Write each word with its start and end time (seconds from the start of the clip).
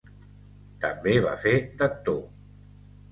També 0.85 1.13
va 1.25 1.33
fer 1.43 1.53
d'actor. 1.83 2.17